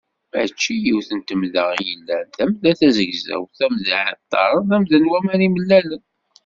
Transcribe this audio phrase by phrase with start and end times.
[0.31, 6.03] Mačči yiwet n temda i yellan: tamda tazegzawt, tamda n yiɛeṭṭaren, tamda n waman imellalen…